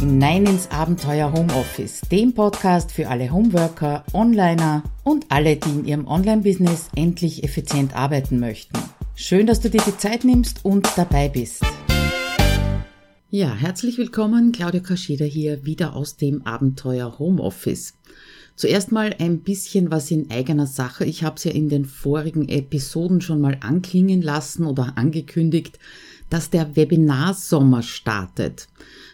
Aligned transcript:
hinein 0.00 0.46
ins 0.46 0.70
Abenteuer 0.70 1.30
Homeoffice, 1.30 2.00
dem 2.10 2.32
Podcast 2.32 2.90
für 2.90 3.08
alle 3.08 3.30
Homeworker, 3.30 4.02
Onliner 4.14 4.82
und 5.04 5.26
alle, 5.28 5.56
die 5.56 5.68
in 5.68 5.84
ihrem 5.84 6.06
Online-Business 6.06 6.88
endlich 6.96 7.44
effizient 7.44 7.94
arbeiten 7.94 8.40
möchten. 8.40 8.78
Schön, 9.14 9.46
dass 9.46 9.60
du 9.60 9.68
dir 9.68 9.82
die 9.86 9.98
Zeit 9.98 10.24
nimmst 10.24 10.64
und 10.64 10.88
dabei 10.96 11.28
bist. 11.28 11.62
Ja, 13.28 13.54
herzlich 13.54 13.98
willkommen, 13.98 14.52
Claudia 14.52 14.80
Kaschida 14.80 15.26
hier 15.26 15.66
wieder 15.66 15.94
aus 15.94 16.16
dem 16.16 16.46
Abenteuer 16.46 17.18
Homeoffice. 17.18 17.92
Zuerst 18.56 18.92
mal 18.92 19.14
ein 19.18 19.40
bisschen 19.40 19.90
was 19.90 20.10
in 20.10 20.30
eigener 20.30 20.66
Sache. 20.66 21.04
Ich 21.04 21.24
habe 21.24 21.36
es 21.36 21.44
ja 21.44 21.50
in 21.50 21.68
den 21.68 21.84
vorigen 21.84 22.48
Episoden 22.48 23.20
schon 23.20 23.42
mal 23.42 23.58
anklingen 23.60 24.22
lassen 24.22 24.64
oder 24.64 24.96
angekündigt, 24.96 25.78
dass 26.30 26.48
der 26.50 26.76
Webinarsommer 26.76 27.82
startet. 27.82 28.68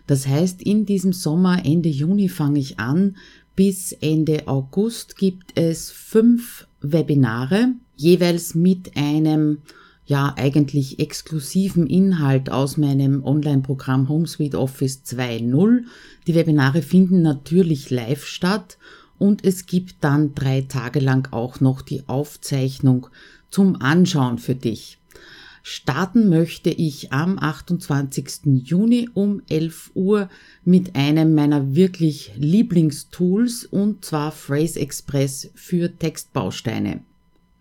Das 0.06 0.26
heißt, 0.26 0.62
in 0.62 0.86
diesem 0.86 1.12
Sommer, 1.12 1.64
Ende 1.64 1.88
Juni 1.88 2.28
fange 2.28 2.60
ich 2.60 2.78
an, 2.78 3.16
bis 3.56 3.92
Ende 3.92 4.46
August 4.46 5.16
gibt 5.16 5.58
es 5.58 5.90
fünf 5.90 6.68
Webinare, 6.80 7.72
jeweils 7.96 8.54
mit 8.54 8.96
einem 8.96 9.58
ja 10.04 10.34
eigentlich 10.36 11.00
exklusiven 11.00 11.86
Inhalt 11.86 12.50
aus 12.50 12.76
meinem 12.76 13.24
Online-Programm 13.24 14.08
HomeSuite 14.08 14.60
Office 14.60 15.02
2.0. 15.04 15.84
Die 16.26 16.34
Webinare 16.34 16.82
finden 16.82 17.22
natürlich 17.22 17.90
live 17.90 18.24
statt 18.24 18.78
und 19.18 19.44
es 19.44 19.66
gibt 19.66 19.96
dann 20.02 20.34
drei 20.34 20.60
Tage 20.60 21.00
lang 21.00 21.32
auch 21.32 21.60
noch 21.60 21.82
die 21.82 22.06
Aufzeichnung 22.06 23.08
zum 23.50 23.80
Anschauen 23.80 24.38
für 24.38 24.54
dich. 24.54 24.98
Starten 25.68 26.28
möchte 26.28 26.70
ich 26.70 27.12
am 27.12 27.40
28. 27.40 28.62
Juni 28.62 29.08
um 29.14 29.42
11 29.48 29.90
Uhr 29.94 30.28
mit 30.64 30.94
einem 30.94 31.34
meiner 31.34 31.74
wirklich 31.74 32.30
Lieblingstools 32.36 33.64
und 33.64 34.04
zwar 34.04 34.30
Phrase 34.30 34.78
Express 34.78 35.50
für 35.56 35.92
Textbausteine. 35.98 37.00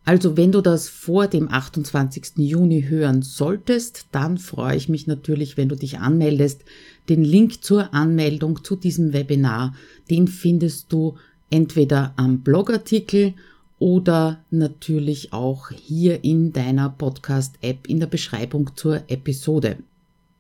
Also 0.04 0.38
wenn 0.38 0.52
du 0.52 0.62
das 0.62 0.88
vor 0.88 1.26
dem 1.26 1.50
28. 1.50 2.34
Juni 2.38 2.84
hören 2.84 3.24
solltest, 3.24 4.06
dann 4.12 4.38
freue 4.38 4.78
ich 4.78 4.88
mich 4.88 5.08
natürlich, 5.08 5.58
wenn 5.58 5.70
du 5.70 5.76
dich 5.76 5.98
anmeldest. 5.98 6.64
Den 7.10 7.24
Link 7.24 7.64
zur 7.64 7.92
Anmeldung 7.96 8.64
zu 8.64 8.76
diesem 8.76 9.14
Webinar, 9.14 9.74
den 10.12 10.28
findest 10.28 10.94
du 10.94 11.16
entweder 11.50 12.14
am 12.18 12.42
Blogartikel 12.42 13.34
natürlich 14.52 15.34
auch 15.34 15.70
hier 15.70 16.24
in 16.24 16.54
deiner 16.54 16.90
Podcast-App 16.90 17.88
in 17.88 18.00
der 18.00 18.08
Beschreibung 18.08 18.72
zur 18.76 19.10
Episode. 19.10 19.78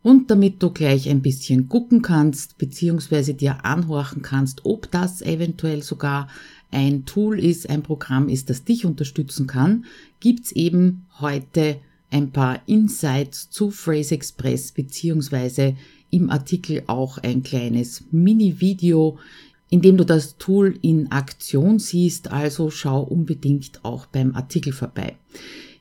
Und 0.01 0.29
damit 0.29 0.61
du 0.61 0.69
gleich 0.69 1.09
ein 1.09 1.21
bisschen 1.21 1.67
gucken 1.67 2.03
kannst, 2.03 2.57
beziehungsweise 2.59 3.33
dir 3.33 3.65
anhorchen 3.65 4.21
kannst, 4.21 4.63
ob 4.63 4.91
das 4.91 5.21
eventuell 5.21 5.81
sogar 5.81 6.27
ein 6.71 7.05
Tool 7.05 7.39
ist, 7.39 7.69
ein 7.69 7.81
Programm 7.81 8.29
ist, 8.29 8.49
das 8.49 8.63
dich 8.63 8.85
unterstützen 8.85 9.47
kann, 9.47 9.85
gibt's 10.19 10.51
eben 10.51 11.07
heute 11.19 11.77
ein 12.11 12.31
paar 12.31 12.61
Insights 12.67 13.49
zu 13.49 13.71
Phrase 13.71 14.13
Express, 14.13 14.71
beziehungsweise 14.71 15.75
im 16.11 16.29
Artikel 16.29 16.83
auch 16.87 17.17
ein 17.17 17.43
kleines 17.43 18.03
Mini-Video, 18.11 19.17
indem 19.69 19.97
du 19.97 20.03
das 20.03 20.37
Tool 20.37 20.77
in 20.81 21.11
Aktion 21.11 21.79
siehst, 21.79 22.31
also 22.31 22.69
schau 22.69 23.01
unbedingt 23.01 23.83
auch 23.83 24.05
beim 24.05 24.35
Artikel 24.35 24.73
vorbei. 24.73 25.15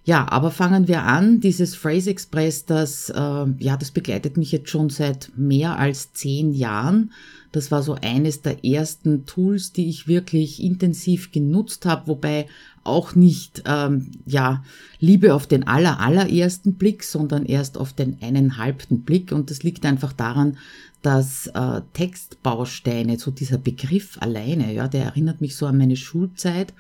Ja, 0.07 0.31
aber 0.31 0.51
fangen 0.51 0.87
wir 0.87 1.05
an. 1.05 1.41
Dieses 1.41 1.75
Phrase 1.75 2.11
Express, 2.11 2.67
das, 2.67 3.09
äh, 3.09 3.47
ja, 3.59 3.77
das 3.79 3.91
begleitet 3.91 4.37
mich 4.37 4.53
jetzt 4.53 4.69
schon 4.69 4.91
seit 4.91 5.33
mehr 5.35 5.79
als 5.79 6.13
zehn 6.13 6.53
Jahren. 6.53 7.13
Das 7.53 7.71
war 7.71 7.83
so 7.83 7.95
eines 7.95 8.43
der 8.43 8.65
ersten 8.67 9.25
Tools, 9.25 9.73
die 9.73 9.89
ich 9.89 10.07
wirklich 10.07 10.63
intensiv 10.63 11.33
genutzt 11.33 11.87
habe, 11.87 12.09
wobei 12.09 12.47
auch 12.83 13.15
nicht, 13.15 13.63
ähm, 13.67 14.11
ja, 14.27 14.63
Liebe 15.01 15.33
auf 15.35 15.47
den 15.47 15.67
aller, 15.67 16.01
allerersten 16.01 16.75
Blick, 16.75 17.03
sondern 17.03 17.47
erst 17.47 17.79
auf 17.79 17.95
den 17.95 18.19
einen 18.21 18.59
halbten 18.59 19.05
Blick. 19.05 19.33
Und 19.33 19.51
das 19.51 19.63
liegt 19.63 19.87
einfach 19.87 20.13
daran, 20.13 20.59
dass 21.05 21.49
äh, 21.49 21.83
Textbausteine, 21.93 23.19
so 23.19 23.31
dieser 23.31 23.59
Begriff 23.59 24.17
alleine, 24.21 24.73
ja, 24.73 24.89
der 24.89 25.05
erinnert 25.05 25.43
mich 25.43 25.55
so 25.55 25.67
an 25.67 25.77
meine 25.77 25.97
Schulzeit. 25.97 26.73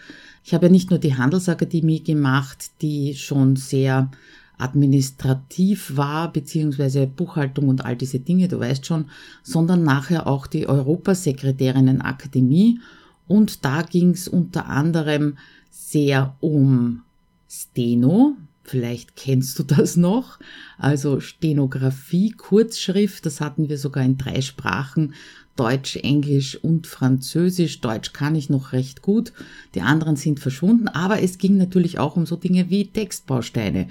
Ich 0.42 0.54
habe 0.54 0.64
ja 0.66 0.72
nicht 0.72 0.88
nur 0.88 0.98
die 0.98 1.16
Handelsakademie 1.16 2.02
gemacht, 2.02 2.70
die 2.80 3.14
schon 3.16 3.56
sehr 3.56 4.10
administrativ 4.56 5.96
war, 5.96 6.32
beziehungsweise 6.32 7.06
Buchhaltung 7.06 7.68
und 7.68 7.84
all 7.84 7.96
diese 7.96 8.18
Dinge, 8.18 8.48
du 8.48 8.60
weißt 8.60 8.86
schon, 8.86 9.10
sondern 9.42 9.82
nachher 9.82 10.26
auch 10.26 10.46
die 10.46 10.66
Europasekretärinnenakademie. 10.66 12.80
Und 13.26 13.66
da 13.66 13.82
ging 13.82 14.12
es 14.12 14.26
unter 14.26 14.68
anderem 14.68 15.36
sehr 15.70 16.34
um 16.40 17.02
Steno, 17.46 18.38
Vielleicht 18.64 19.14
kennst 19.14 19.58
du 19.58 19.62
das 19.62 19.96
noch. 19.96 20.38
Also 20.78 21.20
Stenografie, 21.20 22.30
Kurzschrift, 22.30 23.26
das 23.26 23.40
hatten 23.40 23.68
wir 23.68 23.78
sogar 23.78 24.04
in 24.04 24.16
drei 24.16 24.40
Sprachen. 24.40 25.14
Deutsch, 25.54 25.96
Englisch 25.96 26.56
und 26.56 26.86
Französisch. 26.86 27.80
Deutsch 27.80 28.12
kann 28.12 28.34
ich 28.34 28.50
noch 28.50 28.72
recht 28.72 29.02
gut. 29.02 29.32
Die 29.74 29.82
anderen 29.82 30.16
sind 30.16 30.40
verschwunden. 30.40 30.88
Aber 30.88 31.22
es 31.22 31.38
ging 31.38 31.58
natürlich 31.58 31.98
auch 31.98 32.16
um 32.16 32.26
so 32.26 32.36
Dinge 32.36 32.70
wie 32.70 32.86
Textbausteine. 32.86 33.86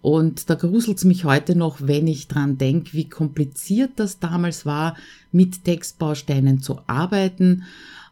Und 0.00 0.50
da 0.50 0.54
gruselt's 0.54 1.04
mich 1.04 1.24
heute 1.24 1.56
noch, 1.56 1.78
wenn 1.80 2.06
ich 2.06 2.26
dran 2.26 2.58
denke, 2.58 2.94
wie 2.94 3.08
kompliziert 3.08 3.92
das 3.96 4.18
damals 4.18 4.66
war, 4.66 4.96
mit 5.32 5.64
Textbausteinen 5.64 6.60
zu 6.60 6.80
arbeiten. 6.86 7.62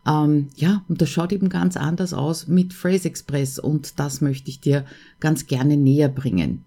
Ähm, 0.06 0.48
ja, 0.56 0.84
und 0.88 1.00
das 1.00 1.10
schaut 1.10 1.32
eben 1.32 1.48
ganz 1.48 1.76
anders 1.76 2.12
aus 2.12 2.48
mit 2.48 2.72
Phrase 2.72 3.08
Express 3.08 3.58
und 3.58 3.98
das 3.98 4.20
möchte 4.20 4.50
ich 4.50 4.60
dir 4.60 4.84
ganz 5.20 5.46
gerne 5.46 5.76
näher 5.76 6.08
bringen. 6.08 6.64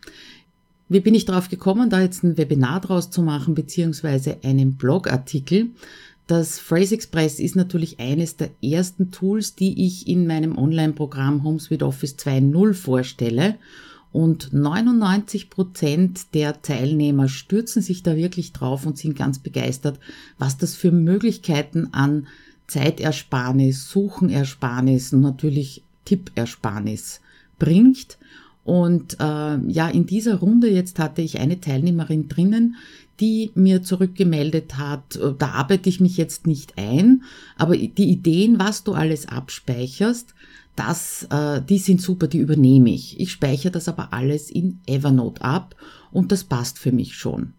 Wie 0.88 1.00
bin 1.00 1.16
ich 1.16 1.26
darauf 1.26 1.50
gekommen, 1.50 1.90
da 1.90 2.02
jetzt 2.02 2.24
ein 2.24 2.38
Webinar 2.38 2.80
draus 2.80 3.10
zu 3.10 3.24
machen, 3.24 3.56
beziehungsweise 3.56 4.38
einen 4.44 4.76
Blogartikel? 4.76 5.72
Das 6.28 6.60
Phrase 6.60 6.96
Express 6.96 7.40
ist 7.40 7.56
natürlich 7.56 8.00
eines 8.00 8.36
der 8.36 8.50
ersten 8.64 9.12
Tools, 9.12 9.56
die 9.56 9.86
ich 9.86 10.08
in 10.08 10.26
meinem 10.28 10.58
Online-Programm 10.58 11.44
HomeSuite 11.44 11.86
Office 11.86 12.16
2.0 12.18 12.74
vorstelle. 12.74 13.56
Und 14.12 14.54
99 14.54 15.50
Prozent 15.50 16.34
der 16.34 16.62
Teilnehmer 16.62 17.28
stürzen 17.28 17.82
sich 17.82 18.02
da 18.02 18.16
wirklich 18.16 18.54
drauf 18.54 18.86
und 18.86 18.98
sind 18.98 19.18
ganz 19.18 19.40
begeistert, 19.40 20.00
was 20.38 20.58
das 20.58 20.74
für 20.74 20.92
Möglichkeiten 20.92 21.90
an 21.92 22.28
Zeitersparnis, 22.68 23.90
Suchenersparnis 23.90 25.14
und 25.14 25.22
natürlich 25.22 25.84
Tippersparnis 26.06 27.22
bringt. 27.60 28.18
Und 28.64 29.18
äh, 29.20 29.58
ja, 29.68 29.90
in 29.90 30.08
dieser 30.08 30.36
Runde 30.36 30.70
jetzt 30.70 30.98
hatte 30.98 31.22
ich 31.22 31.40
eine 31.40 31.60
Teilnehmerin 31.60 32.28
drinnen, 32.28 32.76
die 33.20 33.52
mir 33.56 33.84
zurückgemeldet 33.84 34.78
hat, 34.78 35.16
äh, 35.16 35.34
da 35.38 35.52
arbeite 35.52 35.88
ich 35.90 36.00
mich 36.00 36.18
jetzt 36.18 36.48
nicht 36.48 36.78
ein, 36.78 37.24
aber 37.58 37.78
die 37.78 38.10
Ideen, 38.10 38.60
was 38.60 38.84
du 38.84 38.94
alles 38.94 39.28
abspeicherst, 39.28 40.34
das, 40.76 41.28
äh, 41.30 41.62
die 41.62 41.78
sind 41.78 42.02
super, 42.02 42.28
die 42.28 42.40
übernehme 42.40 42.90
ich. 42.90 43.20
Ich 43.20 43.32
speichere 43.32 43.72
das 43.72 43.88
aber 43.88 44.12
alles 44.14 44.50
in 44.50 44.80
Evernote 44.88 45.42
ab 45.42 45.76
und 46.12 46.32
das 46.32 46.44
passt 46.44 46.80
für 46.80 46.92
mich 46.92 47.16
schon. 47.16 47.54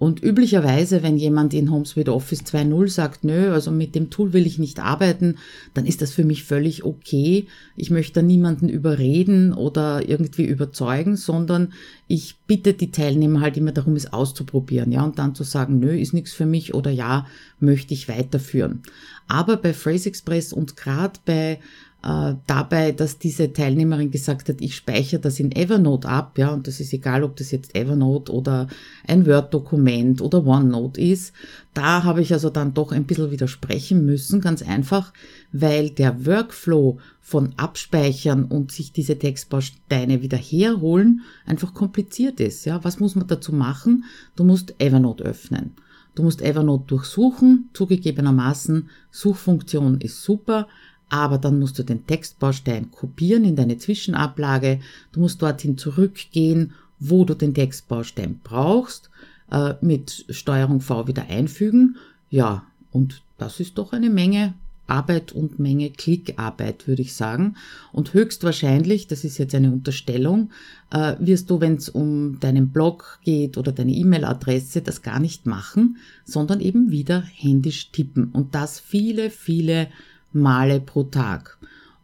Und 0.00 0.22
üblicherweise, 0.22 1.02
wenn 1.02 1.18
jemand 1.18 1.52
in 1.52 1.70
HomeSuite 1.70 2.14
Office 2.14 2.40
2.0 2.40 2.88
sagt, 2.88 3.22
nö, 3.22 3.52
also 3.52 3.70
mit 3.70 3.94
dem 3.94 4.08
Tool 4.08 4.32
will 4.32 4.46
ich 4.46 4.58
nicht 4.58 4.80
arbeiten, 4.80 5.36
dann 5.74 5.84
ist 5.84 6.00
das 6.00 6.10
für 6.10 6.24
mich 6.24 6.42
völlig 6.42 6.84
okay. 6.84 7.48
Ich 7.76 7.90
möchte 7.90 8.14
da 8.14 8.22
niemanden 8.22 8.70
überreden 8.70 9.52
oder 9.52 10.08
irgendwie 10.08 10.46
überzeugen, 10.46 11.16
sondern 11.16 11.74
ich 12.08 12.36
bitte 12.46 12.72
die 12.72 12.92
Teilnehmer 12.92 13.42
halt 13.42 13.58
immer 13.58 13.72
darum, 13.72 13.94
es 13.94 14.10
auszuprobieren, 14.10 14.90
ja, 14.90 15.04
und 15.04 15.18
dann 15.18 15.34
zu 15.34 15.44
sagen, 15.44 15.80
nö, 15.80 15.94
ist 15.94 16.14
nichts 16.14 16.32
für 16.32 16.46
mich 16.46 16.72
oder 16.72 16.90
ja, 16.90 17.26
möchte 17.58 17.92
ich 17.92 18.08
weiterführen. 18.08 18.82
Aber 19.28 19.58
bei 19.58 19.74
Phrase 19.74 20.08
Express 20.08 20.54
und 20.54 20.78
gerade 20.78 21.20
bei 21.26 21.58
äh, 22.02 22.34
dabei, 22.46 22.92
dass 22.92 23.18
diese 23.18 23.52
Teilnehmerin 23.52 24.10
gesagt 24.10 24.48
hat, 24.48 24.60
ich 24.60 24.74
speichere 24.74 25.20
das 25.20 25.38
in 25.38 25.52
Evernote 25.52 26.08
ab, 26.08 26.38
ja, 26.38 26.50
und 26.50 26.66
das 26.66 26.80
ist 26.80 26.92
egal, 26.92 27.22
ob 27.22 27.36
das 27.36 27.50
jetzt 27.50 27.74
Evernote 27.74 28.32
oder 28.32 28.68
ein 29.06 29.26
Word-Dokument 29.26 30.22
oder 30.22 30.46
OneNote 30.46 31.00
ist. 31.00 31.34
Da 31.74 32.02
habe 32.02 32.22
ich 32.22 32.32
also 32.32 32.48
dann 32.48 32.74
doch 32.74 32.92
ein 32.92 33.04
bisschen 33.04 33.30
widersprechen 33.30 34.06
müssen, 34.06 34.40
ganz 34.40 34.62
einfach, 34.62 35.12
weil 35.52 35.90
der 35.90 36.24
Workflow 36.24 36.98
von 37.20 37.52
Abspeichern 37.56 38.44
und 38.44 38.72
sich 38.72 38.92
diese 38.92 39.18
Textbausteine 39.18 40.22
wieder 40.22 40.38
herholen 40.38 41.20
einfach 41.44 41.74
kompliziert 41.74 42.40
ist, 42.40 42.64
ja. 42.64 42.82
Was 42.82 42.98
muss 42.98 43.14
man 43.14 43.26
dazu 43.26 43.52
machen? 43.52 44.04
Du 44.36 44.44
musst 44.44 44.74
Evernote 44.78 45.24
öffnen. 45.24 45.74
Du 46.14 46.24
musst 46.24 46.42
Evernote 46.42 46.86
durchsuchen, 46.88 47.70
zugegebenermaßen, 47.72 48.88
Suchfunktion 49.10 50.00
ist 50.00 50.22
super, 50.22 50.66
aber 51.10 51.38
dann 51.38 51.58
musst 51.58 51.78
du 51.78 51.82
den 51.82 52.06
Textbaustein 52.06 52.90
kopieren 52.90 53.44
in 53.44 53.56
deine 53.56 53.76
Zwischenablage. 53.76 54.80
Du 55.12 55.20
musst 55.20 55.42
dorthin 55.42 55.76
zurückgehen, 55.76 56.72
wo 56.98 57.24
du 57.24 57.34
den 57.34 57.52
Textbaustein 57.52 58.40
brauchst, 58.42 59.10
äh, 59.50 59.74
mit 59.80 60.24
Steuerung 60.30 60.80
V 60.80 61.06
wieder 61.06 61.26
einfügen. 61.28 61.96
Ja, 62.30 62.64
Und 62.92 63.22
das 63.38 63.60
ist 63.60 63.78
doch 63.78 63.92
eine 63.92 64.10
Menge 64.10 64.54
Arbeit 64.90 65.32
und 65.32 65.58
Menge 65.58 65.90
Klickarbeit, 65.90 66.88
würde 66.88 67.02
ich 67.02 67.14
sagen. 67.14 67.54
Und 67.92 68.12
höchstwahrscheinlich, 68.12 69.06
das 69.06 69.24
ist 69.24 69.38
jetzt 69.38 69.54
eine 69.54 69.70
Unterstellung, 69.70 70.50
äh, 70.90 71.14
wirst 71.20 71.48
du, 71.48 71.60
wenn 71.60 71.76
es 71.76 71.88
um 71.88 72.40
deinen 72.40 72.70
Blog 72.70 73.20
geht 73.24 73.56
oder 73.56 73.72
deine 73.72 73.92
E-Mail-Adresse, 73.92 74.82
das 74.82 75.02
gar 75.02 75.20
nicht 75.20 75.46
machen, 75.46 75.98
sondern 76.24 76.60
eben 76.60 76.90
wieder 76.90 77.22
händisch 77.22 77.92
tippen. 77.92 78.30
Und 78.32 78.54
das 78.54 78.80
viele, 78.80 79.30
viele 79.30 79.88
Male 80.32 80.80
pro 80.80 81.04
Tag. 81.04 81.58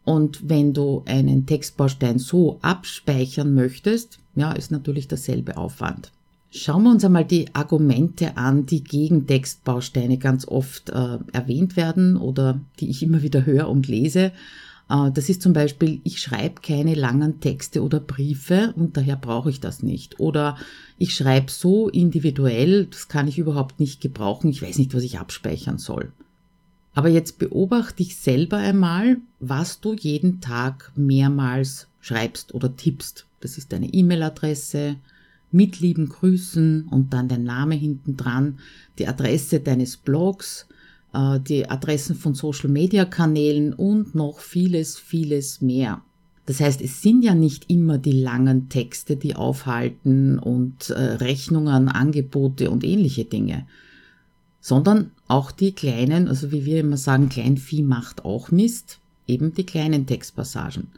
Und 0.05 0.49
wenn 0.49 0.73
du 0.73 1.03
einen 1.07 1.47
Textbaustein 1.47 2.19
so 2.19 2.59
abspeichern 2.63 3.55
möchtest, 3.55 4.21
ja, 4.37 4.53
ist 4.53 4.71
natürlich 4.71 5.09
derselbe 5.09 5.57
Aufwand. 5.57 6.13
Schauen 6.51 6.85
wir 6.85 6.91
uns 6.91 7.05
einmal 7.05 7.25
die 7.25 7.55
Argumente 7.55 8.37
an, 8.37 8.67
die 8.67 8.85
gegen 8.85 9.27
Textbausteine 9.27 10.17
ganz 10.17 10.47
oft 10.47 10.91
äh, 10.91 11.19
erwähnt 11.33 11.77
werden 11.77 12.17
oder 12.17 12.61
die 12.79 12.89
ich 12.89 13.03
immer 13.03 13.23
wieder 13.23 13.45
höre 13.45 13.69
und 13.69 13.89
lese. 13.89 14.33
Äh, 14.89 15.11
das 15.13 15.29
ist 15.29 15.43
zum 15.43 15.53
Beispiel, 15.53 16.01
ich 16.05 16.21
schreibe 16.21 16.61
keine 16.63 16.95
langen 16.95 17.41
Texte 17.41 17.83
oder 17.83 18.01
Briefe 18.01 18.73
und 18.77 18.97
daher 18.97 19.17
brauche 19.17 19.51
ich 19.51 19.61
das 19.61 19.83
nicht. 19.83 20.21
Oder 20.21 20.57
ich 20.99 21.15
schreibe 21.15 21.51
so 21.51 21.89
individuell, 21.89 22.87
das 22.87 23.09
kann 23.09 23.29
ich 23.29 23.39
überhaupt 23.39 23.81
nicht 23.81 24.01
gebrauchen, 24.01 24.49
ich 24.49 24.63
weiß 24.63 24.79
nicht, 24.79 24.95
was 24.95 25.03
ich 25.03 25.19
abspeichern 25.19 25.79
soll. 25.79 26.13
Aber 26.97 27.11
jetzt 27.11 27.39
beobachte 27.39 27.97
dich 27.97 28.17
selber 28.17 28.57
einmal, 28.57 29.19
was 29.39 29.83
du 29.83 29.93
jeden 29.93 30.41
Tag 30.41 30.93
mehrmals 30.97 31.89
schreibst 32.01 32.55
oder 32.55 32.75
tippst. 32.75 33.27
Das 33.41 33.59
ist 33.59 33.71
deine 33.71 33.93
E-Mail-Adresse, 33.93 34.97
mit 35.53 35.81
lieben 35.81 36.09
Grüßen 36.09 36.89
und 36.89 37.13
dann 37.13 37.29
dein 37.29 37.45
Name 37.45 37.75
hinten 37.75 38.17
dran, 38.17 38.61
die 38.99 39.07
Adresse 39.07 39.61
deines 39.61 39.99
Blogs, 39.99 40.69
äh, 41.13 41.39
die 41.39 41.69
Adressen 41.69 42.17
von 42.17 42.35
Social-Media-Kanälen 42.35 43.75
und 43.75 44.15
noch 44.15 44.41
vieles, 44.41 44.99
vieles 44.99 45.61
mehr. 45.61 46.01
Das 46.47 46.61
heißt, 46.61 46.81
es 46.81 47.03
sind 47.03 47.23
ja 47.23 47.35
nicht 47.35 47.69
immer 47.69 47.99
die 47.99 48.23
langen 48.23 48.71
Texte, 48.71 49.17
die 49.17 49.37
aufhalten 49.37 50.39
und 50.39 50.89
äh, 50.89 50.95
Rechnungen, 50.95 51.89
Angebote 51.89 52.71
und 52.71 52.85
ähnliche 52.85 53.27
Dinge, 53.27 53.67
sondern 54.67 55.13
auch 55.29 55.53
die 55.53 55.71
kleinen, 55.71 56.27
also 56.27 56.51
wie 56.51 56.65
wir 56.65 56.81
immer 56.81 56.97
sagen, 56.97 57.29
Kleinvieh 57.29 57.85
macht 57.85 58.25
auch 58.25 58.51
Mist, 58.51 58.99
eben 59.29 59.55
die 59.55 59.65
kleinen 59.65 60.07
Textpassagen. 60.07 60.89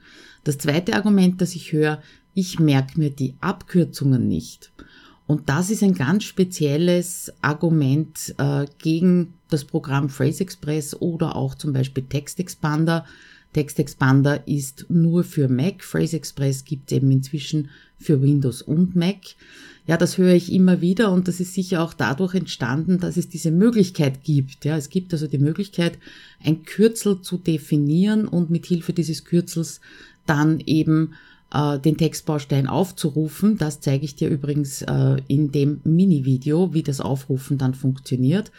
Das 0.43 0.57
zweite 0.57 0.95
Argument, 0.95 1.43
das 1.43 1.55
ich 1.55 1.71
höre, 1.71 2.01
ich 2.33 2.59
merke 2.59 2.99
mir 2.99 3.11
die 3.11 3.35
Abkürzungen 3.43 4.27
nicht. 4.27 4.73
Und 5.27 5.51
das 5.51 5.69
ist 5.69 5.83
ein 5.83 5.93
ganz 5.93 6.25
spezielles 6.25 7.31
Argument 7.43 8.35
äh, 8.39 8.65
gegen 8.79 9.35
das 9.51 9.67
Programm 9.67 10.09
Phrase 10.09 10.45
Express 10.45 10.95
oder 10.99 11.37
auch 11.37 11.55
zum 11.55 11.75
Beispiel 11.75 12.05
Text 12.05 12.41
Expander. 12.41 13.05
Text 13.53 13.79
Expander 13.79 14.47
ist 14.47 14.87
nur 14.89 15.25
für 15.25 15.49
Mac. 15.49 15.83
Phrase 15.83 16.17
Express 16.17 16.65
gibt 16.65 16.93
es 16.93 16.99
eben 16.99 17.11
inzwischen 17.11 17.71
für 17.99 18.23
Windows 18.23 18.63
und 18.63 18.95
Mac. 18.95 19.19
Ja, 19.87 19.97
das 19.97 20.19
höre 20.19 20.35
ich 20.35 20.53
immer 20.53 20.83
wieder 20.83 21.11
und 21.13 21.29
das 21.29 21.41
ist 21.41 21.55
sicher 21.55 21.83
auch 21.83 21.95
dadurch 21.95 22.35
entstanden, 22.35 23.01
dass 23.01 23.17
es 23.17 23.31
diese 23.31 23.51
Möglichkeit 23.51 24.23
gibt. 24.23 24.67
Ja, 24.67 24.77
es 24.77 24.91
gibt 24.91 25.15
also 25.15 25.27
die 25.27 25.39
Möglichkeit, 25.39 25.99
ein 26.45 26.65
Kürzel 26.65 27.23
zu 27.23 27.39
definieren 27.39 28.29
und 28.29 28.51
mit 28.51 28.67
Hilfe 28.67 28.93
dieses 28.93 29.25
Kürzels 29.25 29.81
dann 30.27 30.61
eben 30.61 31.15
äh, 31.53 31.79
den 31.79 31.97
Textbaustein 31.97 32.67
aufzurufen. 32.67 33.57
Das 33.57 33.81
zeige 33.81 34.05
ich 34.05 34.15
dir 34.15 34.29
übrigens 34.29 34.83
äh, 34.83 35.17
in 35.27 35.53
dem 35.53 35.81
Mini-Video, 35.85 36.75
wie 36.75 36.83
das 36.83 37.01
Aufrufen 37.01 37.57
dann 37.57 37.73
funktioniert. 37.73 38.53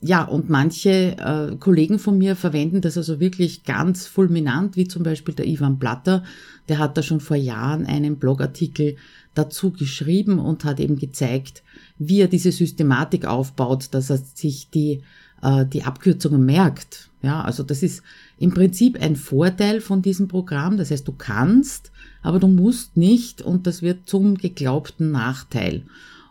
Ja, 0.00 0.22
und 0.22 0.48
manche 0.48 1.16
äh, 1.18 1.56
Kollegen 1.56 1.98
von 1.98 2.18
mir 2.18 2.36
verwenden 2.36 2.80
das 2.80 2.96
also 2.96 3.18
wirklich 3.18 3.64
ganz 3.64 4.06
fulminant, 4.06 4.76
wie 4.76 4.86
zum 4.86 5.02
Beispiel 5.02 5.34
der 5.34 5.46
Ivan 5.46 5.80
Platter. 5.80 6.22
Der 6.68 6.78
hat 6.78 6.96
da 6.96 7.02
schon 7.02 7.20
vor 7.20 7.36
Jahren 7.36 7.84
einen 7.84 8.16
Blogartikel 8.16 8.96
dazu 9.34 9.72
geschrieben 9.72 10.38
und 10.38 10.64
hat 10.64 10.78
eben 10.78 10.98
gezeigt, 10.98 11.64
wie 11.98 12.20
er 12.20 12.28
diese 12.28 12.52
Systematik 12.52 13.26
aufbaut, 13.26 13.88
dass 13.90 14.10
er 14.10 14.18
sich 14.18 14.70
die, 14.70 15.02
äh, 15.42 15.66
die 15.66 15.82
Abkürzungen 15.82 16.44
merkt. 16.44 17.10
Ja, 17.20 17.42
also 17.42 17.64
das 17.64 17.82
ist 17.82 18.04
im 18.38 18.54
Prinzip 18.54 19.00
ein 19.00 19.16
Vorteil 19.16 19.80
von 19.80 20.02
diesem 20.02 20.28
Programm. 20.28 20.76
Das 20.76 20.92
heißt, 20.92 21.08
du 21.08 21.12
kannst, 21.12 21.90
aber 22.22 22.38
du 22.38 22.46
musst 22.46 22.96
nicht 22.96 23.42
und 23.42 23.66
das 23.66 23.82
wird 23.82 24.08
zum 24.08 24.36
geglaubten 24.36 25.10
Nachteil. 25.10 25.82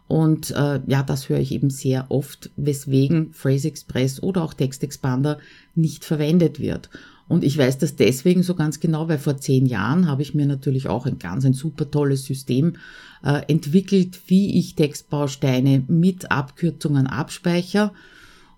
Und 0.07 0.51
äh, 0.51 0.79
ja, 0.87 1.03
das 1.03 1.27
höre 1.27 1.39
ich 1.39 1.51
eben 1.51 1.69
sehr 1.69 2.09
oft, 2.09 2.49
weswegen 2.55 3.33
Phrase 3.33 3.67
Express 3.67 4.23
oder 4.23 4.43
auch 4.43 4.53
Text 4.53 4.83
Expander 4.83 5.37
nicht 5.75 6.05
verwendet 6.05 6.59
wird. 6.59 6.89
Und 7.27 7.43
ich 7.43 7.57
weiß 7.57 7.77
das 7.77 7.97
deswegen 7.97 8.41
so 8.41 8.55
ganz 8.55 8.79
genau, 8.79 9.09
weil 9.09 9.17
vor 9.17 9.37
zehn 9.37 9.65
Jahren 9.65 10.07
habe 10.07 10.21
ich 10.21 10.33
mir 10.33 10.45
natürlich 10.45 10.87
auch 10.87 11.05
ein 11.05 11.19
ganz 11.19 11.45
ein 11.45 11.53
super 11.53 11.91
tolles 11.91 12.23
System 12.23 12.77
äh, 13.23 13.41
entwickelt, 13.51 14.21
wie 14.27 14.57
ich 14.57 14.75
Textbausteine 14.75 15.83
mit 15.87 16.31
Abkürzungen 16.31 17.05
abspeichere 17.05 17.91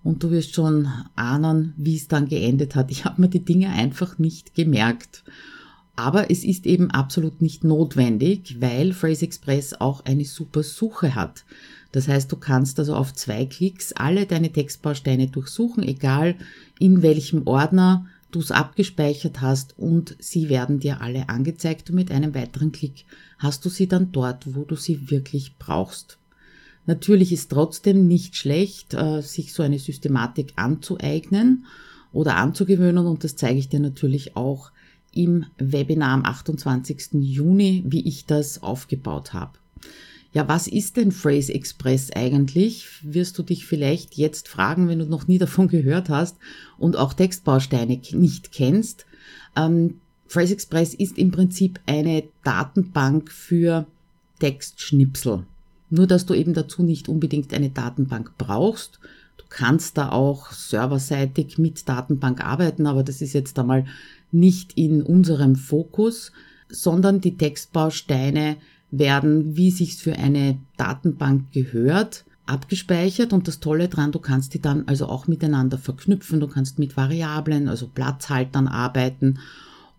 und 0.04 0.24
du 0.24 0.32
wirst 0.32 0.54
schon 0.54 0.88
ahnen, 1.16 1.74
wie 1.78 1.96
es 1.96 2.08
dann 2.08 2.28
geendet 2.28 2.76
hat. 2.76 2.92
Ich 2.92 3.06
habe 3.06 3.22
mir 3.22 3.30
die 3.30 3.44
Dinge 3.44 3.70
einfach 3.70 4.18
nicht 4.18 4.56
gemerkt. 4.56 5.24
Aber 6.00 6.32
es 6.32 6.46
ist 6.46 6.66
eben 6.66 6.92
absolut 6.92 7.42
nicht 7.42 7.66
notwendig, 7.66 8.62
weil 8.62 8.94
Phrase 8.94 9.26
Express 9.26 9.74
auch 9.74 10.06
eine 10.06 10.24
super 10.24 10.64
Suche 10.64 11.14
hat. 11.14 11.44
Das 11.92 12.08
heißt, 12.08 12.32
du 12.32 12.38
kannst 12.38 12.80
also 12.80 12.96
auf 12.96 13.14
zwei 13.14 13.46
Klicks 13.46 13.92
alle 13.92 14.26
deine 14.26 14.50
Textbausteine 14.50 15.28
durchsuchen, 15.28 15.84
egal 15.84 16.36
in 16.80 17.02
welchem 17.02 17.46
Ordner 17.48 18.06
du 18.32 18.40
es 18.40 18.50
abgespeichert 18.50 19.42
hast 19.42 19.78
und 19.78 20.16
sie 20.20 20.48
werden 20.48 20.80
dir 20.80 21.02
alle 21.02 21.28
angezeigt 21.28 21.90
und 21.90 21.98
mit 21.98 22.12
einem 22.12 22.34
weiteren 22.34 22.72
Klick 22.72 23.04
hast 23.38 23.66
du 23.66 23.70
sie 23.70 23.90
dann 23.90 24.14
dort, 24.14 24.56
wo 24.56 24.64
du 24.64 24.78
sie 24.78 25.12
wirklich 25.12 25.58
brauchst. 25.60 26.18
Natürlich 26.86 27.34
ist 27.34 27.52
trotzdem 27.52 28.08
nicht 28.08 28.38
schlecht, 28.38 28.94
äh, 28.94 29.22
sich 29.22 29.52
so 29.52 29.64
eine 29.64 29.80
Systematik 29.80 30.54
anzueignen 30.56 31.66
oder 32.14 32.38
anzugewöhnen 32.38 33.06
und 33.06 33.26
das 33.26 33.36
zeige 33.36 33.60
ich 33.60 33.68
dir 33.68 33.82
natürlich 33.82 34.38
auch 34.38 34.72
im 35.24 35.46
Webinar 35.58 36.12
am 36.12 36.26
28. 36.26 37.10
Juni, 37.14 37.84
wie 37.86 38.08
ich 38.08 38.26
das 38.26 38.64
aufgebaut 38.64 39.34
habe. 39.34 39.60
Ja, 40.32 40.48
was 40.48 40.68
ist 40.68 40.98
denn 40.98 41.12
Phrase 41.12 41.54
Express 41.54 42.12
eigentlich? 42.12 42.86
Wirst 43.04 43.38
du 43.38 43.44
dich 43.44 43.66
vielleicht 43.66 44.16
jetzt 44.16 44.48
fragen, 44.48 44.88
wenn 44.88 45.00
du 45.00 45.06
noch 45.06 45.28
nie 45.28 45.38
davon 45.40 45.68
gehört 45.68 46.10
hast 46.10 46.38
und 46.78 46.96
auch 46.96 47.14
Textbausteine 47.14 48.00
nicht 48.12 48.52
kennst. 48.52 49.06
Ähm, 49.56 49.96
Phrase 50.28 50.54
Express 50.54 50.94
ist 50.94 51.18
im 51.18 51.32
Prinzip 51.32 51.80
eine 51.86 52.24
Datenbank 52.44 53.32
für 53.32 53.88
Textschnipsel. 54.40 55.46
Nur 55.90 56.08
dass 56.08 56.28
du 56.28 56.36
eben 56.36 56.54
dazu 56.54 56.84
nicht 56.84 57.10
unbedingt 57.10 57.54
eine 57.54 57.72
Datenbank 57.72 58.34
brauchst. 58.38 59.00
Du 59.38 59.44
kannst 59.50 59.98
da 59.98 60.12
auch 60.12 60.52
serverseitig 60.52 61.58
mit 61.58 61.90
Datenbank 61.90 62.46
arbeiten, 62.46 62.86
aber 62.86 63.04
das 63.04 63.22
ist 63.22 63.34
jetzt 63.34 63.58
einmal 63.58 63.86
nicht 64.32 64.74
in 64.78 65.02
unserem 65.02 65.56
Fokus, 65.56 66.32
sondern 66.70 67.22
die 67.22 67.38
Textbausteine 67.38 68.58
werden, 68.92 69.56
wie 69.56 69.72
sich's 69.72 70.02
für 70.02 70.14
eine 70.14 70.60
Datenbank 70.78 71.52
gehört, 71.52 72.26
abgespeichert. 72.46 73.34
Und 73.34 73.48
das 73.48 73.60
Tolle 73.60 73.88
dran, 73.88 74.12
du 74.12 74.20
kannst 74.20 74.54
die 74.54 74.62
dann 74.62 74.88
also 74.88 75.08
auch 75.08 75.28
miteinander 75.28 75.78
verknüpfen, 75.78 76.40
du 76.40 76.48
kannst 76.48 76.80
mit 76.80 76.98
Variablen, 76.98 77.68
also 77.68 77.88
Platzhaltern 77.88 78.68
arbeiten. 78.68 79.40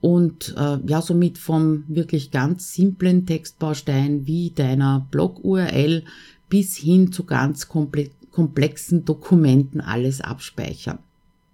Und 0.01 0.55
äh, 0.57 0.79
ja, 0.87 1.03
somit 1.03 1.39
vom 1.39 1.85
wirklich 1.89 2.31
ganz 2.31 2.73
simplen 2.73 3.27
Textbaustein 3.27 4.27
wie 4.27 4.51
deiner 4.51 5.07
Blog-URL 5.11 6.05
bis 6.49 6.77
hin 6.77 7.13
zu 7.13 7.25
ganz 7.25 7.69
komplexen 7.69 9.05
Dokumenten 9.05 9.81
alles 9.81 10.21
abspeichern. 10.21 10.99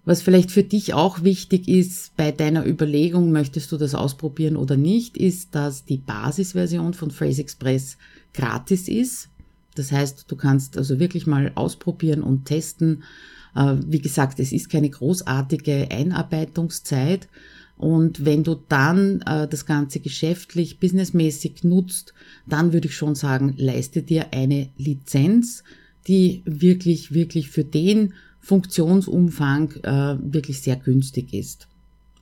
Was 0.07 0.21
vielleicht 0.21 0.51
für 0.51 0.63
dich 0.63 0.93
auch 0.93 1.23
wichtig 1.23 1.67
ist 1.67 2.15
bei 2.15 2.31
deiner 2.31 2.65
Überlegung, 2.65 3.33
möchtest 3.33 3.73
du 3.73 3.77
das 3.77 3.93
ausprobieren 3.93 4.55
oder 4.55 4.77
nicht, 4.77 5.17
ist, 5.17 5.53
dass 5.53 5.83
die 5.83 5.97
Basisversion 5.97 6.93
von 6.93 7.11
Phrase 7.11 7.41
Express 7.41 7.97
gratis 8.33 8.87
ist. 8.87 9.27
Das 9.75 9.91
heißt, 9.91 10.31
du 10.31 10.37
kannst 10.37 10.77
also 10.77 11.01
wirklich 11.01 11.27
mal 11.27 11.51
ausprobieren 11.55 12.23
und 12.23 12.45
testen. 12.45 13.03
Äh, 13.53 13.75
wie 13.85 13.99
gesagt, 13.99 14.39
es 14.39 14.53
ist 14.53 14.69
keine 14.69 14.89
großartige 14.89 15.89
Einarbeitungszeit 15.91 17.27
und 17.75 18.23
wenn 18.23 18.45
du 18.45 18.55
dann 18.69 19.19
äh, 19.25 19.45
das 19.45 19.65
Ganze 19.65 19.99
geschäftlich, 19.99 20.79
businessmäßig 20.79 21.65
nutzt, 21.65 22.13
dann 22.45 22.71
würde 22.71 22.87
ich 22.87 22.95
schon 22.95 23.15
sagen, 23.15 23.55
leiste 23.57 24.03
dir 24.03 24.27
eine 24.31 24.69
Lizenz, 24.77 25.65
die 26.07 26.43
wirklich, 26.45 27.13
wirklich 27.13 27.49
für 27.49 27.65
den 27.65 28.13
Funktionsumfang 28.47 29.71
äh, 29.83 30.17
wirklich 30.21 30.61
sehr 30.61 30.77
günstig 30.77 31.33
ist. 31.33 31.67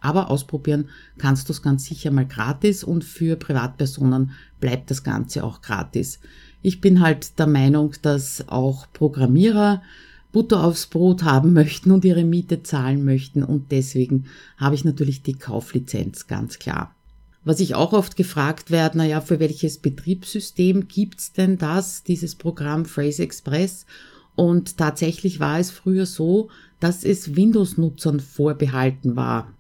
Aber 0.02 0.32
ausprobieren 0.32 0.90
kannst 1.20 1.48
du 1.48 1.54
es 1.54 1.62
ganz 1.62 1.86
sicher 1.86 2.10
mal 2.10 2.26
gratis 2.26 2.84
und 2.84 3.04
für 3.04 3.36
Privatpersonen 3.36 4.32
bleibt 4.60 4.90
das 4.90 5.04
Ganze 5.04 5.44
auch 5.44 5.62
gratis. 5.62 6.20
Ich 6.64 6.82
bin 6.82 7.00
halt 7.00 7.38
der 7.38 7.46
Meinung, 7.46 7.94
dass 8.02 8.50
auch 8.50 8.88
Programmierer 8.92 9.84
Butter 10.32 10.64
aufs 10.64 10.88
Brot 10.88 11.22
haben 11.22 11.54
möchten 11.54 11.92
und 11.92 12.04
ihre 12.04 12.24
Miete 12.24 12.64
zahlen 12.64 13.06
möchten 13.06 13.44
und 13.44 13.72
deswegen 13.72 14.26
habe 14.58 14.74
ich 14.74 14.84
natürlich 14.84 15.22
die 15.22 15.38
Kauflizenz, 15.38 16.26
ganz 16.26 16.58
klar. 16.58 16.96
Was 17.44 17.60
ich 17.60 17.76
auch 17.76 17.94
oft 17.94 18.16
gefragt 18.16 18.72
werde, 18.72 18.98
naja, 18.98 19.22
für 19.22 19.40
welches 19.40 19.78
Betriebssystem 19.78 20.88
gibt's 20.88 21.34
denn 21.34 21.60
das, 21.60 22.02
dieses 22.02 22.34
Programm 22.34 22.86
Phrase 22.86 23.22
Express? 23.22 23.86
Und 24.36 24.78
tatsächlich 24.78 25.40
war 25.40 25.60
es 25.60 25.72
früher 25.72 26.06
so, 26.06 26.50
dass 26.80 27.04
es 27.04 27.36
Windows-Nutzern 27.36 28.20
vorbehalten 28.20 29.16
war. 29.16 29.54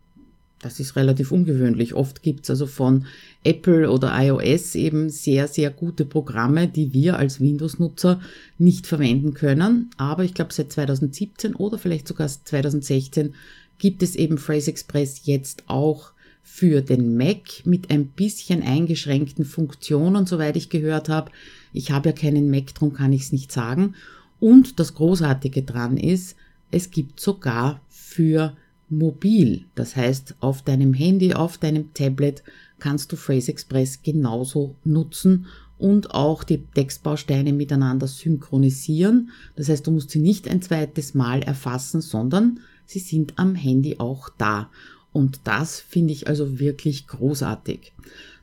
Das 0.59 0.79
ist 0.79 0.95
relativ 0.95 1.31
ungewöhnlich. 1.31 1.93
Oft 1.93 2.23
gibt's 2.23 2.49
also 2.49 2.65
von 2.65 3.05
Apple 3.43 3.89
oder 3.91 4.11
iOS 4.19 4.73
eben 4.75 5.09
sehr, 5.09 5.47
sehr 5.47 5.69
gute 5.69 6.05
Programme, 6.05 6.67
die 6.67 6.91
wir 6.91 7.17
als 7.17 7.39
Windows-Nutzer 7.39 8.19
nicht 8.57 8.87
verwenden 8.87 9.33
können. 9.33 9.91
Aber 9.97 10.23
ich 10.23 10.33
glaube, 10.33 10.53
seit 10.53 10.71
2017 10.71 11.55
oder 11.55 11.77
vielleicht 11.77 12.07
sogar 12.07 12.27
2016 12.27 13.35
gibt 13.77 14.01
es 14.01 14.15
eben 14.15 14.37
Phrase 14.37 14.71
Express 14.71 15.21
jetzt 15.25 15.63
auch 15.67 16.13
für 16.41 16.81
den 16.81 17.17
Mac 17.17 17.65
mit 17.65 17.89
ein 17.91 18.07
bisschen 18.07 18.63
eingeschränkten 18.63 19.45
Funktionen, 19.45 20.25
soweit 20.25 20.55
ich 20.55 20.69
gehört 20.69 21.09
habe. 21.09 21.31
Ich 21.73 21.91
habe 21.91 22.09
ja 22.09 22.15
keinen 22.15 22.49
Mac, 22.49 22.73
darum 22.73 22.93
kann 22.93 23.13
ich 23.13 23.23
es 23.23 23.31
nicht 23.31 23.51
sagen. 23.51 23.95
Und 24.39 24.79
das 24.79 24.95
Großartige 24.95 25.63
dran 25.63 25.97
ist, 25.97 26.35
es 26.71 26.91
gibt 26.91 27.19
sogar 27.19 27.81
für 27.89 28.55
mobil. 28.89 29.65
Das 29.75 29.95
heißt, 29.95 30.35
auf 30.39 30.61
deinem 30.61 30.93
Handy, 30.93 31.33
auf 31.33 31.57
deinem 31.57 31.93
Tablet 31.93 32.43
kannst 32.79 33.11
du 33.11 33.15
Phrase 33.15 33.51
Express 33.51 34.01
genauso 34.03 34.75
nutzen 34.83 35.47
und 35.77 36.11
auch 36.11 36.43
die 36.43 36.63
Textbausteine 36.73 37.51
miteinander 37.51 38.07
synchronisieren. 38.07 39.31
Das 39.55 39.69
heißt, 39.69 39.85
du 39.87 39.91
musst 39.91 40.11
sie 40.11 40.19
nicht 40.19 40.47
ein 40.47 40.61
zweites 40.61 41.13
Mal 41.13 41.41
erfassen, 41.41 42.01
sondern 42.01 42.59
sie 42.85 42.99
sind 42.99 43.33
am 43.37 43.55
Handy 43.55 43.99
auch 43.99 44.29
da. 44.37 44.69
Und 45.11 45.41
das 45.45 45.79
finde 45.79 46.13
ich 46.13 46.27
also 46.27 46.59
wirklich 46.59 47.07
großartig. 47.07 47.93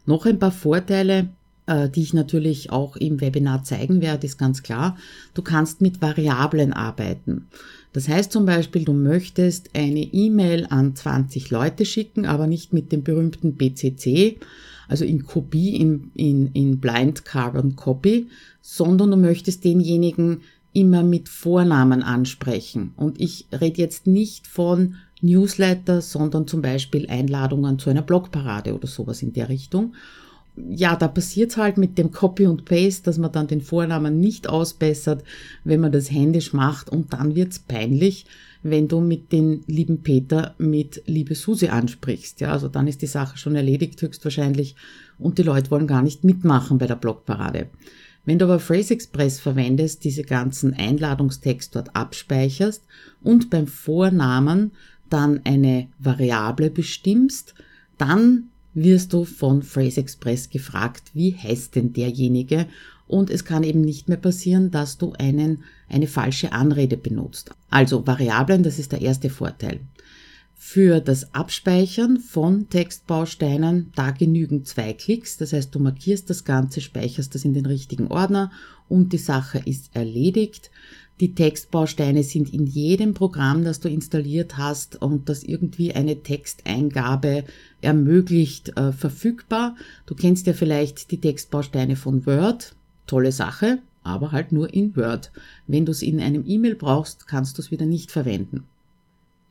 Noch 0.06 0.26
ein 0.26 0.38
paar 0.38 0.52
Vorteile 0.52 1.28
die 1.69 2.02
ich 2.02 2.12
natürlich 2.12 2.71
auch 2.71 2.97
im 2.97 3.21
Webinar 3.21 3.62
zeigen 3.62 4.00
werde, 4.00 4.26
ist 4.26 4.37
ganz 4.37 4.62
klar. 4.62 4.97
Du 5.35 5.42
kannst 5.42 5.81
mit 5.81 6.02
Variablen 6.02 6.73
arbeiten. 6.73 7.47
Das 7.92 8.09
heißt 8.09 8.33
zum 8.33 8.47
Beispiel, 8.47 8.85
du 8.85 8.92
möchtest 8.92 9.71
eine 9.75 10.00
E-Mail 10.00 10.66
an 10.71 10.97
20 10.97 11.50
Leute 11.50 11.85
schicken, 11.85 12.26
aber 12.26 12.47
nicht 12.47 12.73
mit 12.73 12.90
dem 12.90 13.02
berühmten 13.02 13.54
BCC, 13.54 14.38
also 14.88 15.04
in 15.04 15.25
Kopie, 15.25 15.76
in, 15.76 16.11
in, 16.14 16.49
in 16.52 16.81
Blind 16.81 17.25
Carbon 17.25 17.76
Copy, 17.76 18.28
sondern 18.61 19.11
du 19.11 19.16
möchtest 19.16 19.64
denjenigen 19.64 20.40
immer 20.73 21.02
mit 21.02 21.28
Vornamen 21.28 22.02
ansprechen. 22.02 22.92
Und 22.97 23.21
ich 23.21 23.47
rede 23.52 23.81
jetzt 23.81 24.07
nicht 24.07 24.47
von 24.47 24.97
Newsletter, 25.21 26.00
sondern 26.00 26.49
zum 26.49 26.62
Beispiel 26.62 27.09
Einladungen 27.09 27.78
zu 27.78 27.90
einer 27.90 28.02
Blogparade 28.02 28.75
oder 28.75 28.88
sowas 28.88 29.23
in 29.23 29.33
der 29.33 29.49
Richtung 29.49 29.95
ja, 30.56 30.97
da 30.97 31.09
passiert's 31.09 31.56
halt 31.56 31.78
mit 31.78 31.97
dem 31.97 32.11
Copy 32.11 32.47
und 32.47 32.64
Paste, 32.64 33.04
dass 33.04 33.18
man 33.18 33.32
dann 33.32 33.47
den 33.47 33.62
Vornamen 33.62 34.21
nicht 34.21 34.49
ausbessert, 34.49 35.25
wenn 35.64 35.80
man 35.80 35.92
das 35.92 36.11
händisch 36.11 36.52
macht 36.52 36.90
und 36.90 37.12
dann 37.12 37.35
wird's 37.35 37.59
peinlich, 37.59 38.26
wenn 38.62 38.87
du 38.87 39.00
mit 39.00 39.32
den 39.32 39.64
lieben 39.66 40.02
Peter 40.02 40.54
mit 40.59 41.02
liebe 41.06 41.35
Susi 41.35 41.68
ansprichst. 41.68 42.40
Ja, 42.40 42.52
also 42.52 42.68
dann 42.68 42.87
ist 42.87 43.02
die 43.02 43.06
Sache 43.06 43.38
schon 43.38 43.56
erledigt 43.56 44.00
höchstwahrscheinlich 44.00 44.76
und 45.18 45.38
die 45.38 45.42
Leute 45.42 45.71
wollen 45.71 45.87
gar 45.87 46.02
nicht 46.02 46.23
mitmachen 46.23 46.78
bei 46.78 46.87
der 46.87 46.97
Blogparade. 46.97 47.68
Wenn 48.25 48.38
du 48.38 48.44
aber 48.44 48.61
Phrase 48.61 48.94
Express 48.94 49.40
verwendest, 49.40 50.04
diese 50.04 50.23
ganzen 50.23 50.75
Einladungstext 50.75 51.75
dort 51.75 51.97
abspeicherst 51.97 52.85
und 53.21 53.50
beim 53.50 53.66
Vornamen 53.66 54.73
dann 55.09 55.40
eine 55.44 55.88
Variable 55.99 56.71
bestimmst, 56.71 57.54
dann 57.99 58.50
wirst 58.75 59.12
du 59.12 59.25
von 59.25 59.62
Phrase 59.62 60.00
Express 60.00 60.50
gefragt, 60.50 61.11
wie 61.14 61.37
heißt 61.37 61.75
denn 61.75 61.93
derjenige? 61.93 62.67
Und 63.07 63.31
es 63.31 63.45
kann 63.45 63.62
eben 63.62 63.83
nicht 63.83 64.09
mehr 64.09 64.19
passieren, 64.19 64.71
dass 64.71 64.97
du 64.97 65.12
einen, 65.19 65.64
eine 65.88 66.07
falsche 66.07 66.52
Anrede 66.52 66.97
benutzt. 66.97 67.50
Also 67.69 68.07
Variablen, 68.07 68.62
das 68.62 68.79
ist 68.79 68.93
der 68.93 69.02
erste 69.02 69.29
Vorteil. 69.29 69.81
Für 70.55 71.00
das 71.00 71.35
Abspeichern 71.35 72.19
von 72.19 72.69
Textbausteinen, 72.71 73.93
da 73.97 74.12
genügen 74.12 74.64
zwei 74.64 74.93
Klicks. 74.93 75.37
Das 75.37 75.52
heißt, 75.52 75.75
du 75.75 75.81
markierst 75.81 76.31
das 76.31 76.45
Ganze, 76.45 76.81
speicherst 76.81 77.35
das 77.35 77.45
in 77.45 77.52
den 77.52 77.67
richtigen 77.67 78.07
Ordner 78.07 78.52
und 78.88 79.12
die 79.12 79.19
Sache 79.19 79.61
ist 79.64 79.91
erledigt. 79.95 80.71
Die 81.23 81.37
Textbausteine 81.37 82.25
sind 82.25 82.52
in 82.52 82.67
jedem 82.67 83.14
Programm, 83.14 83.62
das 83.62 83.79
du 83.79 83.88
installiert 83.88 84.59
hast 84.59 85.00
und 85.00 85.29
das 85.29 85.45
irgendwie 85.45 85.95
eine 85.95 86.21
Texteingabe 86.25 87.45
ermöglicht, 87.81 88.76
äh, 88.76 88.91
verfügbar. 88.91 89.76
Du 90.05 90.17
kennst 90.17 90.49
ja 90.49 90.52
vielleicht 90.52 91.12
die 91.12 91.21
Textbausteine 91.21 91.95
von 91.95 92.26
Word. 92.26 92.75
Tolle 93.07 93.31
Sache, 93.31 93.79
aber 94.02 94.33
halt 94.33 94.50
nur 94.50 94.75
in 94.75 94.97
Word. 94.97 95.31
Wenn 95.69 95.87
du 95.87 95.93
es 95.93 96.02
in 96.02 96.19
einem 96.19 96.43
E-Mail 96.45 96.75
brauchst, 96.75 97.29
kannst 97.29 97.57
du 97.57 97.62
es 97.62 97.71
wieder 97.71 97.87
nicht 97.87 98.11
verwenden. 98.11 98.64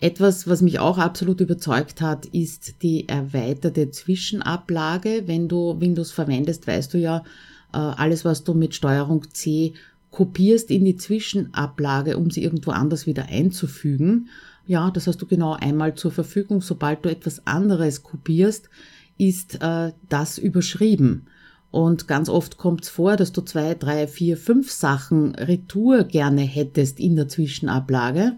Etwas, 0.02 0.50
was 0.50 0.62
mich 0.62 0.80
auch 0.80 0.98
absolut 0.98 1.40
überzeugt 1.40 2.02
hat, 2.02 2.26
ist 2.26 2.82
die 2.82 3.08
erweiterte 3.08 3.92
Zwischenablage. 3.92 5.24
Wenn 5.26 5.48
du 5.48 5.80
Windows 5.80 6.12
verwendest, 6.12 6.68
weißt 6.68 6.94
du 6.94 6.98
ja, 6.98 7.24
äh, 7.72 7.78
alles, 7.78 8.26
was 8.26 8.44
du 8.44 8.54
mit 8.54 8.76
Steuerung 8.76 9.32
C 9.32 9.74
kopierst 10.12 10.70
in 10.70 10.86
die 10.86 10.98
Zwischenablage, 10.98 12.18
um 12.18 12.30
sie 12.30 12.44
irgendwo 12.44 12.72
anders 12.72 13.08
wieder 13.08 13.28
einzufügen. 13.28 14.30
Ja, 14.68 14.92
das 14.92 15.08
hast 15.08 15.22
du 15.22 15.26
genau 15.26 15.54
einmal 15.54 15.96
zur 15.96 16.12
Verfügung. 16.12 16.62
Sobald 16.62 17.04
du 17.04 17.10
etwas 17.10 17.48
anderes 17.48 18.04
kopierst, 18.04 18.70
ist 19.18 19.62
äh, 19.62 19.94
das 20.10 20.38
überschrieben. 20.38 21.28
Und 21.72 22.10
ganz 22.10 22.28
oft 22.28 22.58
kommt 22.58 22.84
es 22.84 22.90
vor, 22.90 23.16
dass 23.16 23.32
du 23.32 23.42
zwei, 23.42 23.74
drei, 23.76 24.06
vier, 24.08 24.36
fünf 24.36 24.70
Sachen 24.72 25.36
Retour 25.36 26.04
gerne 26.04 26.42
hättest 26.42 27.00
in 27.00 27.16
der 27.16 27.30
Zwischenablage. 27.30 28.34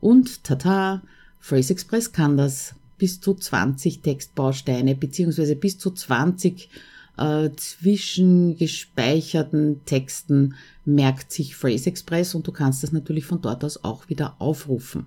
Und 0.00 0.42
tata, 0.44 1.02
Phrase 1.38 1.72
Express 1.72 2.12
kann 2.12 2.38
das 2.38 2.74
bis 2.96 3.20
zu 3.20 3.34
20 3.34 4.00
Textbausteine 4.00 4.94
beziehungsweise 4.94 5.54
bis 5.54 5.78
zu 5.78 5.90
20 5.90 6.70
äh, 7.18 7.50
zwischengespeicherten 7.54 9.84
Texten 9.84 10.54
merkt 10.84 11.30
sich 11.32 11.56
Phrase 11.56 11.90
Express 11.90 12.34
und 12.34 12.46
du 12.46 12.52
kannst 12.52 12.82
das 12.82 12.92
natürlich 12.92 13.26
von 13.26 13.40
dort 13.40 13.64
aus 13.64 13.84
auch 13.84 14.08
wieder 14.08 14.36
aufrufen. 14.38 15.06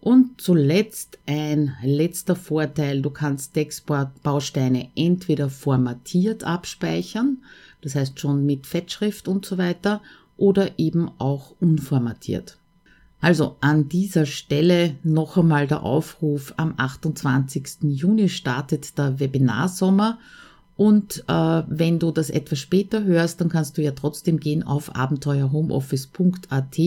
Und 0.00 0.40
zuletzt 0.40 1.18
ein 1.26 1.74
letzter 1.82 2.36
Vorteil, 2.36 3.00
du 3.00 3.10
kannst 3.10 3.54
Textbausteine 3.54 4.90
entweder 4.94 5.48
formatiert 5.48 6.44
abspeichern, 6.44 7.38
das 7.80 7.94
heißt 7.94 8.20
schon 8.20 8.44
mit 8.44 8.66
Fettschrift 8.66 9.28
und 9.28 9.46
so 9.46 9.56
weiter, 9.56 10.02
oder 10.36 10.78
eben 10.78 11.10
auch 11.18 11.54
unformatiert. 11.60 12.58
Also 13.24 13.56
an 13.62 13.88
dieser 13.88 14.26
Stelle 14.26 14.96
noch 15.02 15.38
einmal 15.38 15.66
der 15.66 15.82
Aufruf, 15.82 16.52
am 16.58 16.74
28. 16.76 17.78
Juni 17.84 18.28
startet 18.28 18.98
der 18.98 19.18
Webinarsommer 19.18 20.18
und 20.76 21.24
äh, 21.28 21.62
wenn 21.68 21.98
du 21.98 22.10
das 22.10 22.30
etwas 22.30 22.58
später 22.58 23.04
hörst, 23.04 23.40
dann 23.40 23.48
kannst 23.48 23.78
du 23.78 23.82
ja 23.82 23.92
trotzdem 23.92 24.40
gehen 24.40 24.62
auf 24.62 24.94
abenteuerhomeoffice.at 24.94 26.78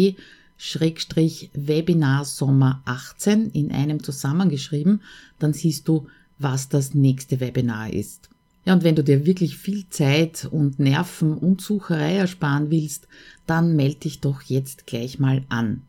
Schrägstrich 0.57 1.51
Webinar 1.53 2.25
Sommer 2.25 2.81
18 2.85 3.51
in 3.51 3.71
einem 3.71 4.03
zusammengeschrieben, 4.03 5.01
dann 5.39 5.53
siehst 5.53 5.87
du, 5.87 6.07
was 6.39 6.67
das 6.67 6.93
nächste 6.95 7.39
Webinar 7.39 7.93
ist. 7.93 8.29
Ja, 8.65 8.73
und 8.73 8.83
wenn 8.83 8.95
du 8.95 9.03
dir 9.03 9.25
wirklich 9.25 9.55
viel 9.55 9.87
Zeit 9.89 10.47
und 10.51 10.79
Nerven 10.79 11.37
und 11.37 11.61
Sucherei 11.61 12.17
ersparen 12.17 12.69
willst, 12.69 13.07
dann 13.45 13.75
melde 13.75 13.99
dich 14.01 14.19
doch 14.19 14.41
jetzt 14.41 14.87
gleich 14.87 15.19
mal 15.19 15.43
an. 15.47 15.83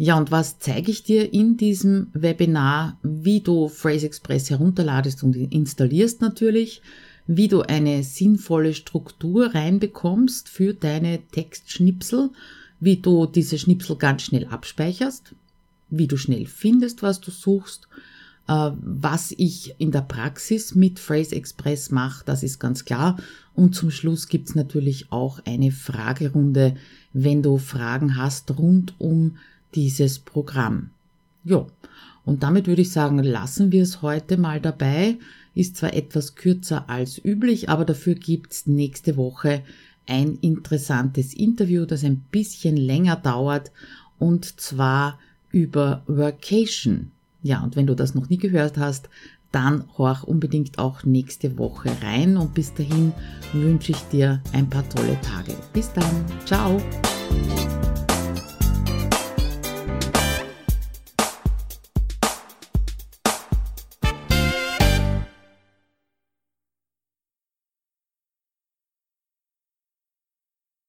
Ja, 0.00 0.16
und 0.16 0.30
was 0.30 0.60
zeige 0.60 0.92
ich 0.92 1.02
dir 1.02 1.34
in 1.34 1.56
diesem 1.56 2.06
Webinar? 2.12 2.96
Wie 3.02 3.40
du 3.40 3.68
Phrase 3.68 4.06
Express 4.06 4.48
herunterladest 4.48 5.24
und 5.24 5.34
installierst 5.34 6.20
natürlich, 6.20 6.82
wie 7.26 7.48
du 7.48 7.62
eine 7.62 8.04
sinnvolle 8.04 8.74
Struktur 8.74 9.56
reinbekommst 9.56 10.48
für 10.48 10.72
deine 10.72 11.18
Textschnipsel, 11.32 12.30
wie 12.78 12.98
du 12.98 13.26
diese 13.26 13.58
Schnipsel 13.58 13.96
ganz 13.96 14.22
schnell 14.22 14.46
abspeicherst, 14.46 15.34
wie 15.90 16.06
du 16.06 16.16
schnell 16.16 16.46
findest, 16.46 17.02
was 17.02 17.20
du 17.20 17.32
suchst, 17.32 17.88
äh, 18.46 18.70
was 18.80 19.34
ich 19.36 19.74
in 19.78 19.90
der 19.90 20.02
Praxis 20.02 20.76
mit 20.76 21.00
Phrase 21.00 21.34
Express 21.34 21.90
mache, 21.90 22.22
das 22.24 22.44
ist 22.44 22.60
ganz 22.60 22.84
klar. 22.84 23.18
Und 23.56 23.74
zum 23.74 23.90
Schluss 23.90 24.28
gibt's 24.28 24.54
natürlich 24.54 25.10
auch 25.10 25.40
eine 25.44 25.72
Fragerunde, 25.72 26.76
wenn 27.12 27.42
du 27.42 27.58
Fragen 27.58 28.16
hast 28.16 28.56
rund 28.56 28.94
um 28.98 29.38
dieses 29.74 30.18
Programm. 30.18 30.90
Ja, 31.44 31.66
und 32.24 32.42
damit 32.42 32.66
würde 32.66 32.82
ich 32.82 32.92
sagen, 32.92 33.18
lassen 33.18 33.72
wir 33.72 33.82
es 33.82 34.02
heute 34.02 34.36
mal 34.36 34.60
dabei. 34.60 35.16
Ist 35.54 35.76
zwar 35.76 35.94
etwas 35.94 36.34
kürzer 36.34 36.88
als 36.88 37.22
üblich, 37.24 37.68
aber 37.68 37.84
dafür 37.84 38.14
gibt's 38.14 38.66
nächste 38.66 39.16
Woche 39.16 39.62
ein 40.06 40.38
interessantes 40.40 41.34
Interview, 41.34 41.84
das 41.84 42.04
ein 42.04 42.24
bisschen 42.30 42.76
länger 42.76 43.16
dauert 43.16 43.70
und 44.18 44.60
zwar 44.60 45.18
über 45.50 46.02
Workation. 46.06 47.12
Ja, 47.42 47.62
und 47.62 47.76
wenn 47.76 47.86
du 47.86 47.94
das 47.94 48.14
noch 48.14 48.28
nie 48.28 48.38
gehört 48.38 48.78
hast, 48.78 49.08
dann 49.52 49.84
horch 49.96 50.24
unbedingt 50.24 50.78
auch 50.78 51.04
nächste 51.04 51.56
Woche 51.56 51.90
rein 52.02 52.36
und 52.36 52.54
bis 52.54 52.74
dahin 52.74 53.12
wünsche 53.52 53.92
ich 53.92 54.02
dir 54.12 54.42
ein 54.52 54.68
paar 54.68 54.86
tolle 54.88 55.18
Tage. 55.22 55.54
Bis 55.72 55.92
dann, 55.92 56.24
ciao! 56.44 56.80